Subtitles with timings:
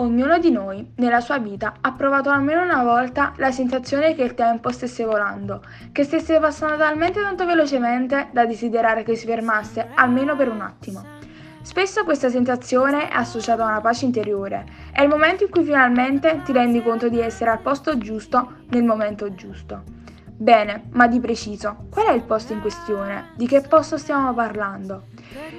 [0.00, 4.32] Ognuno di noi, nella sua vita, ha provato almeno una volta la sensazione che il
[4.32, 10.34] tempo stesse volando, che stesse passando talmente tanto velocemente da desiderare che si fermasse almeno
[10.36, 11.04] per un attimo.
[11.60, 16.40] Spesso questa sensazione è associata a una pace interiore, è il momento in cui finalmente
[16.46, 19.82] ti rendi conto di essere al posto giusto nel momento giusto.
[20.40, 23.32] Bene, ma di preciso, qual è il posto in questione?
[23.34, 25.08] Di che posto stiamo parlando?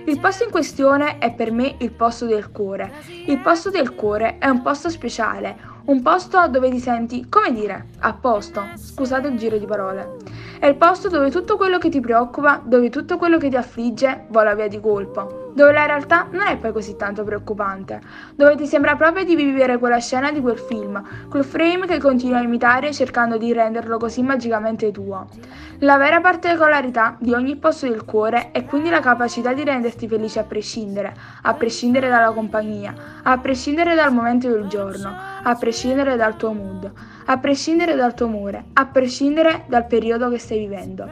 [0.05, 2.91] Il posto in questione è per me il posto del cuore.
[3.27, 5.55] Il posto del cuore è un posto speciale,
[5.85, 8.63] un posto dove ti senti, come dire, a posto.
[8.73, 10.17] Scusate il giro di parole.
[10.61, 14.25] È il posto dove tutto quello che ti preoccupa, dove tutto quello che ti affligge
[14.27, 17.99] vola via di colpo, dove la realtà non è poi così tanto preoccupante,
[18.35, 22.37] dove ti sembra proprio di vivere quella scena di quel film, quel frame che continui
[22.37, 25.29] a imitare cercando di renderlo così magicamente tuo.
[25.79, 30.37] La vera particolarità di ogni posto del cuore è quindi la capacità di renderti felice
[30.37, 36.35] a prescindere, a prescindere dalla compagnia, a prescindere dal momento del giorno, a prescindere dal
[36.35, 36.91] tuo mood
[37.25, 41.07] a prescindere dal tuo umore, a prescindere dal periodo che stai vivendo.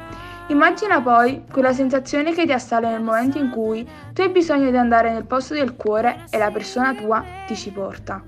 [0.48, 4.78] Immagina poi quella sensazione che ti assale nel momento in cui tu hai bisogno di
[4.78, 8.24] andare nel posto del cuore e la persona tua ti ci porta.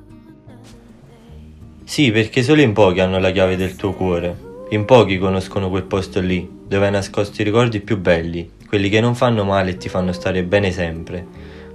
[1.84, 4.50] Sì, perché solo in pochi hanno la chiave del tuo cuore.
[4.70, 9.02] In pochi conoscono quel posto lì, dove hai nascosto i ricordi più belli, quelli che
[9.02, 11.26] non fanno male e ti fanno stare bene sempre.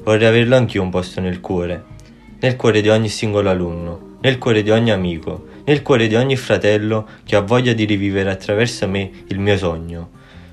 [0.02, 1.84] Vorrei averlo anch'io un posto nel cuore,
[2.38, 6.34] nel cuore di ogni singolo alunno, nel cuore di ogni amico, nel cuore di ogni
[6.34, 10.10] fratello che ha voglia di rivivere attraverso me il mio sogno,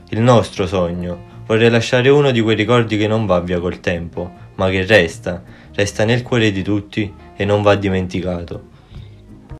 [0.09, 1.31] il nostro sogno.
[1.47, 5.41] Vorrei lasciare uno di quei ricordi che non va via col tempo, ma che resta,
[5.73, 8.72] resta nel cuore di tutti e non va dimenticato.